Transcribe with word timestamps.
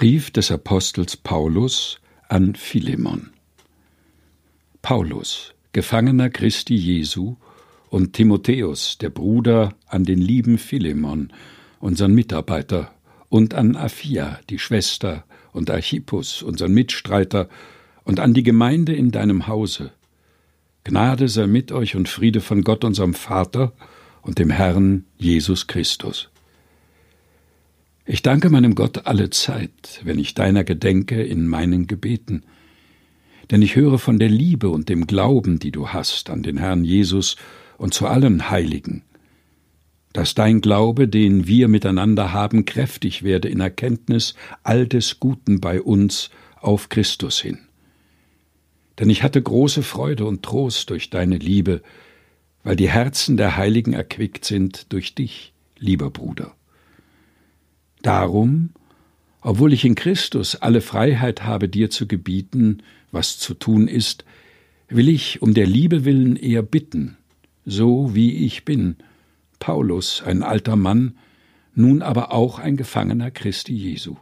Brief 0.00 0.30
des 0.30 0.50
Apostels 0.50 1.14
Paulus 1.14 2.00
an 2.30 2.54
Philemon. 2.54 3.28
Paulus, 4.80 5.52
Gefangener 5.74 6.30
Christi 6.30 6.74
Jesu, 6.74 7.36
und 7.90 8.14
Timotheus, 8.14 8.96
der 8.96 9.10
Bruder, 9.10 9.74
an 9.86 10.04
den 10.04 10.18
lieben 10.18 10.56
Philemon, 10.56 11.30
unseren 11.80 12.14
Mitarbeiter, 12.14 12.94
und 13.28 13.52
an 13.52 13.76
Aphia, 13.76 14.40
die 14.48 14.58
Schwester, 14.58 15.24
und 15.52 15.70
Archippus, 15.70 16.40
unseren 16.42 16.72
Mitstreiter, 16.72 17.50
und 18.04 18.20
an 18.20 18.32
die 18.32 18.42
Gemeinde 18.42 18.94
in 18.94 19.10
deinem 19.10 19.48
Hause. 19.48 19.92
Gnade 20.82 21.28
sei 21.28 21.46
mit 21.46 21.72
euch 21.72 21.94
und 21.94 22.08
Friede 22.08 22.40
von 22.40 22.64
Gott, 22.64 22.84
unserem 22.84 23.12
Vater 23.12 23.74
und 24.22 24.38
dem 24.38 24.48
Herrn 24.48 25.04
Jesus 25.18 25.66
Christus. 25.66 26.30
Ich 28.12 28.22
danke 28.22 28.50
meinem 28.50 28.74
Gott 28.74 29.06
alle 29.06 29.30
Zeit, 29.30 30.00
wenn 30.02 30.18
ich 30.18 30.34
deiner 30.34 30.64
gedenke 30.64 31.22
in 31.22 31.46
meinen 31.46 31.86
Gebeten, 31.86 32.42
denn 33.52 33.62
ich 33.62 33.76
höre 33.76 34.00
von 34.00 34.18
der 34.18 34.28
Liebe 34.28 34.68
und 34.68 34.88
dem 34.88 35.06
Glauben, 35.06 35.60
die 35.60 35.70
du 35.70 35.90
hast 35.90 36.28
an 36.28 36.42
den 36.42 36.56
Herrn 36.56 36.82
Jesus 36.82 37.36
und 37.78 37.94
zu 37.94 38.08
allen 38.08 38.50
Heiligen, 38.50 39.04
dass 40.12 40.34
dein 40.34 40.60
Glaube, 40.60 41.06
den 41.06 41.46
wir 41.46 41.68
miteinander 41.68 42.32
haben, 42.32 42.64
kräftig 42.64 43.22
werde 43.22 43.48
in 43.48 43.60
Erkenntnis 43.60 44.34
all 44.64 44.88
des 44.88 45.20
Guten 45.20 45.60
bei 45.60 45.80
uns 45.80 46.30
auf 46.56 46.88
Christus 46.88 47.40
hin. 47.40 47.60
Denn 48.98 49.08
ich 49.08 49.22
hatte 49.22 49.40
große 49.40 49.84
Freude 49.84 50.24
und 50.24 50.42
Trost 50.42 50.90
durch 50.90 51.10
deine 51.10 51.38
Liebe, 51.38 51.80
weil 52.64 52.74
die 52.74 52.90
Herzen 52.90 53.36
der 53.36 53.56
Heiligen 53.56 53.92
erquickt 53.92 54.44
sind 54.44 54.92
durch 54.92 55.14
dich, 55.14 55.52
lieber 55.78 56.10
Bruder. 56.10 56.56
Darum, 58.02 58.70
obwohl 59.42 59.72
ich 59.72 59.84
in 59.84 59.94
Christus 59.94 60.56
alle 60.56 60.80
Freiheit 60.80 61.44
habe, 61.44 61.68
dir 61.68 61.90
zu 61.90 62.06
gebieten, 62.06 62.82
was 63.12 63.38
zu 63.38 63.54
tun 63.54 63.88
ist, 63.88 64.24
will 64.88 65.08
ich 65.08 65.42
um 65.42 65.54
der 65.54 65.66
Liebe 65.66 66.04
willen 66.04 66.36
eher 66.36 66.62
bitten, 66.62 67.16
so 67.64 68.14
wie 68.14 68.44
ich 68.44 68.64
bin, 68.64 68.96
Paulus, 69.58 70.22
ein 70.22 70.42
alter 70.42 70.76
Mann, 70.76 71.16
nun 71.74 72.02
aber 72.02 72.32
auch 72.32 72.58
ein 72.58 72.76
Gefangener 72.76 73.30
Christi 73.30 73.74
Jesu. 73.74 74.16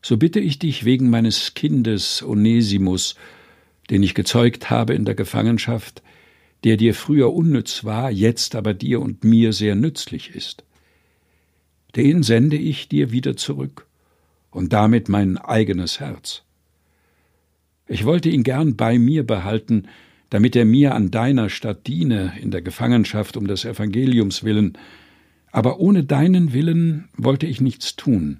So 0.00 0.16
bitte 0.16 0.40
ich 0.40 0.58
dich 0.58 0.84
wegen 0.84 1.10
meines 1.10 1.54
Kindes 1.54 2.22
Onesimus, 2.22 3.14
den 3.90 4.02
ich 4.02 4.14
gezeugt 4.14 4.70
habe 4.70 4.94
in 4.94 5.04
der 5.04 5.14
Gefangenschaft, 5.14 6.02
der 6.64 6.76
dir 6.76 6.94
früher 6.94 7.32
unnütz 7.32 7.84
war, 7.84 8.10
jetzt 8.10 8.54
aber 8.54 8.74
dir 8.74 9.00
und 9.00 9.22
mir 9.22 9.52
sehr 9.52 9.74
nützlich 9.74 10.34
ist 10.34 10.64
den 11.96 12.22
sende 12.22 12.56
ich 12.56 12.88
dir 12.88 13.12
wieder 13.12 13.36
zurück 13.36 13.86
und 14.50 14.72
damit 14.72 15.08
mein 15.08 15.36
eigenes 15.38 16.00
Herz. 16.00 16.42
Ich 17.86 18.04
wollte 18.04 18.30
ihn 18.30 18.42
gern 18.42 18.76
bei 18.76 18.98
mir 18.98 19.26
behalten, 19.26 19.88
damit 20.30 20.56
er 20.56 20.64
mir 20.64 20.94
an 20.94 21.10
deiner 21.10 21.50
Stadt 21.50 21.86
diene 21.86 22.32
in 22.40 22.50
der 22.50 22.62
Gefangenschaft 22.62 23.36
um 23.36 23.46
des 23.46 23.64
Evangeliums 23.64 24.44
willen, 24.44 24.78
aber 25.50 25.78
ohne 25.78 26.04
deinen 26.04 26.54
Willen 26.54 27.08
wollte 27.16 27.46
ich 27.46 27.60
nichts 27.60 27.96
tun, 27.96 28.38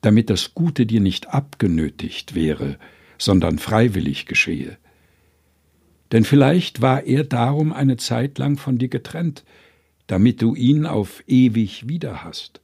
damit 0.00 0.30
das 0.30 0.54
Gute 0.54 0.86
dir 0.86 1.00
nicht 1.00 1.28
abgenötigt 1.28 2.34
wäre, 2.34 2.78
sondern 3.18 3.58
freiwillig 3.58 4.24
geschehe. 4.24 4.78
Denn 6.12 6.24
vielleicht 6.24 6.80
war 6.80 7.04
er 7.04 7.24
darum 7.24 7.74
eine 7.74 7.98
Zeit 7.98 8.38
lang 8.38 8.56
von 8.56 8.78
dir 8.78 8.88
getrennt, 8.88 9.44
damit 10.06 10.40
du 10.40 10.54
ihn 10.54 10.86
auf 10.86 11.22
ewig 11.26 11.86
wieder 11.88 12.24
hast 12.24 12.62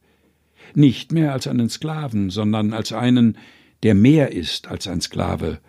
nicht 0.74 1.12
mehr 1.12 1.32
als 1.32 1.46
einen 1.46 1.68
Sklaven, 1.68 2.30
sondern 2.30 2.72
als 2.72 2.92
einen, 2.92 3.38
der 3.82 3.94
mehr 3.94 4.32
ist 4.32 4.68
als 4.68 4.86
ein 4.88 5.00
Sklave, 5.00 5.60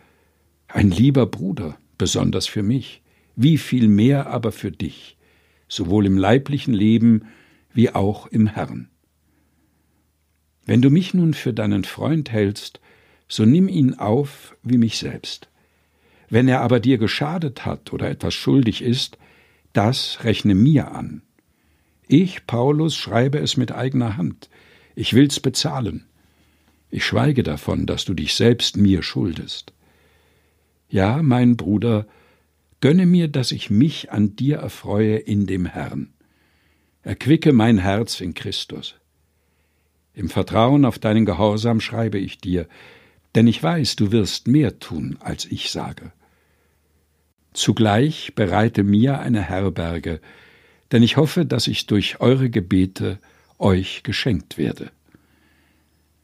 ein 0.68 0.92
lieber 0.92 1.26
Bruder, 1.26 1.78
besonders 1.98 2.48
für 2.48 2.64
mich, 2.64 3.02
wie 3.36 3.58
viel 3.58 3.88
mehr 3.88 4.28
aber 4.28 4.52
für 4.52 4.72
dich, 4.72 5.18
sowohl 5.68 6.06
im 6.06 6.18
leiblichen 6.18 6.74
Leben 6.74 7.26
wie 7.74 7.90
auch 7.90 8.28
im 8.28 8.48
Herrn. 8.48 8.90
Wenn 10.66 10.82
du 10.82 10.90
mich 10.90 11.14
nun 11.14 11.34
für 11.34 11.54
deinen 11.54 11.84
Freund 11.84 12.32
hältst, 12.32 12.80
so 13.28 13.46
nimm 13.46 13.68
ihn 13.68 13.94
auf 13.96 14.56
wie 14.64 14.78
mich 14.78 14.98
selbst. 14.98 15.50
Wenn 16.30 16.48
er 16.48 16.62
aber 16.62 16.80
dir 16.80 16.98
geschadet 16.98 17.66
hat 17.66 17.94
oder 17.94 18.10
etwas 18.10 18.34
schuldig 18.34 18.82
ist, 18.82 19.18
das 19.74 20.24
rechne 20.24 20.56
mir 20.56 20.92
an. 20.92 21.22
Ich, 22.08 22.48
Paulus, 22.48 22.96
schreibe 22.96 23.40
es 23.40 23.58
mit 23.58 23.72
eigener 23.72 24.18
Hand, 24.18 24.50
ich 24.96 25.14
will's 25.14 25.40
bezahlen. 25.40 26.06
Ich 26.90 27.06
schweige 27.06 27.44
davon, 27.44 27.86
dass 27.86 28.06
du 28.06 28.14
dich 28.14 28.36
selbst 28.36 28.78
mir 28.78 29.04
schuldest. 29.04 29.74
Ja, 30.90 31.22
mein 31.22 31.58
Bruder, 31.58 32.08
gönne 32.80 33.06
mir, 33.06 33.28
dass 33.28 33.52
ich 33.52 33.70
mich 33.70 34.12
an 34.12 34.36
dir 34.36 34.58
erfreue 34.58 35.18
in 35.18 35.46
dem 35.46 35.66
Herrn. 35.66 36.14
Erquicke 37.04 37.54
mein 37.54 37.78
Herz 37.78 38.22
in 38.22 38.34
Christus. 38.34 38.96
Im 40.14 40.30
Vertrauen 40.30 40.86
auf 40.86 40.98
deinen 40.98 41.26
Gehorsam 41.26 41.82
schreibe 41.82 42.18
ich 42.18 42.38
dir, 42.38 42.68
denn 43.36 43.48
ich 43.48 43.62
weiß, 43.62 43.98
du 43.98 44.12
wirst 44.12 44.48
mehr 44.48 44.80
tun, 44.80 45.18
als 45.20 45.46
ich 45.46 45.72
sage. 45.72 46.14
Zugleich 47.54 48.34
bereite 48.36 48.84
mir 48.84 49.20
eine 49.20 49.42
Herberge, 49.42 50.22
denn 50.92 51.04
ich 51.04 51.18
hoffe, 51.18 51.46
dass 51.46 51.68
ich 51.68 51.88
durch 51.88 52.22
eure 52.22 52.50
Gebete 52.50 53.20
euch 53.58 54.04
geschenkt 54.04 54.58
werde. 54.58 54.92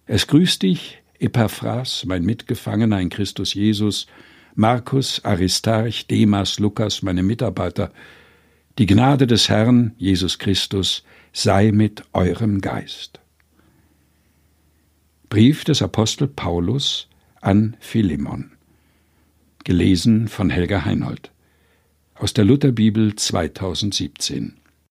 Es 0.06 0.28
grüßt 0.28 0.62
dich, 0.62 1.02
Epaphras, 1.20 2.04
mein 2.06 2.24
Mitgefangener 2.24 3.00
in 3.00 3.10
Christus 3.10 3.54
Jesus, 3.54 4.08
Markus, 4.56 5.24
Aristarch, 5.24 6.08
Demas, 6.08 6.60
Lukas, 6.60 7.02
meine 7.02 7.24
Mitarbeiter. 7.24 7.92
Die 8.78 8.86
Gnade 8.86 9.28
des 9.28 9.50
Herrn, 9.50 9.94
Jesus 9.98 10.40
Christus, 10.40 11.04
sei 11.32 11.72
mit 11.72 12.04
eurem 12.14 12.60
Geist. 12.62 13.20
Brief 15.30 15.64
des 15.64 15.82
Apostel 15.82 16.28
Paulus 16.28 17.08
an 17.40 17.78
Philemon. 17.80 18.52
Gelesen 19.64 20.28
von 20.28 20.50
Helga 20.50 20.84
Heinold. 20.84 21.32
Aus 22.16 22.34
der 22.34 22.44
Lutherbibel 22.44 23.16
2017. 23.16 24.61